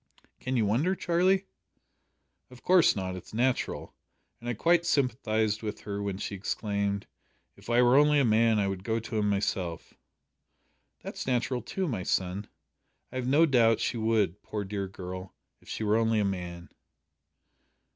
"Can 0.39 0.57
you 0.57 0.65
wonder, 0.65 0.95
Charlie?" 0.95 1.45
"Of 2.49 2.63
course 2.63 2.95
not. 2.95 3.15
It's 3.15 3.35
natural, 3.35 3.93
and 4.39 4.49
I 4.49 4.55
quite 4.55 4.83
sympathised 4.83 5.61
with 5.61 5.81
her 5.81 6.01
when 6.01 6.17
she 6.17 6.33
exclaimed, 6.33 7.05
`If 7.55 7.71
I 7.71 7.83
were 7.83 7.97
only 7.97 8.19
a 8.19 8.25
man 8.25 8.57
I 8.57 8.67
would 8.67 8.83
go 8.83 8.99
to 8.99 9.19
him 9.19 9.29
myself.'" 9.29 9.93
"That's 11.01 11.27
natural 11.27 11.61
too, 11.61 11.87
my 11.87 12.01
son. 12.01 12.47
I 13.11 13.17
have 13.17 13.27
no 13.27 13.45
doubt 13.45 13.79
she 13.79 13.97
would, 13.97 14.41
poor 14.41 14.63
dear 14.63 14.87
girl, 14.87 15.35
if 15.61 15.69
she 15.69 15.83
were 15.83 15.97
only 15.97 16.19
a 16.19 16.25
man." 16.25 16.69